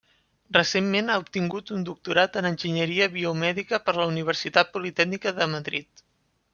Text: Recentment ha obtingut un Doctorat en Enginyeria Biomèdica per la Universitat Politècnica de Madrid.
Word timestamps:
Recentment 0.55 1.11
ha 1.11 1.17
obtingut 1.23 1.69
un 1.75 1.83
Doctorat 1.91 2.41
en 2.43 2.49
Enginyeria 2.53 3.11
Biomèdica 3.21 3.83
per 3.87 3.97
la 4.01 4.11
Universitat 4.17 4.77
Politècnica 4.79 5.39
de 5.41 5.53
Madrid. 5.57 6.09